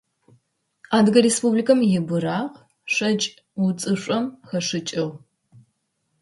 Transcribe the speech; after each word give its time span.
Адыгэ 0.97 1.19
Республикэм 1.27 1.79
и 1.97 1.99
быракъ 2.07 2.57
шэкӏ 2.93 3.25
уцышъом 3.63 4.25
хэшӏыкӏыгъ. 4.47 5.15